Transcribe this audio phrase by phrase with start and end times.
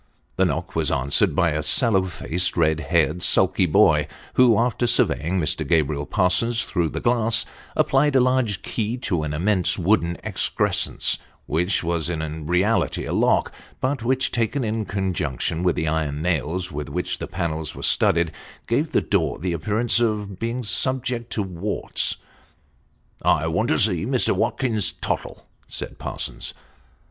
[0.35, 5.39] The knock was answered by a sallow faced red haired sulky boy, who, after surveying
[5.39, 5.61] Mr.
[5.67, 11.83] Gabriel Parsons through the glass, applied a large key to an immense wooden excrescence, which
[11.83, 16.89] was in reality a lock, but which, taken in conjunction with the iron nails with
[16.89, 18.31] which the panels were studded,
[18.65, 22.15] gave the door the appearance of being subject to warts."
[23.21, 24.35] I want to see Mr.
[24.35, 26.55] Watkins Tottle," said Parsons.